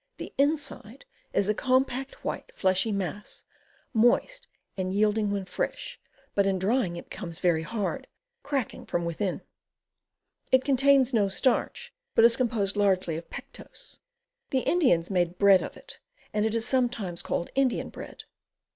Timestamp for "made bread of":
15.11-15.77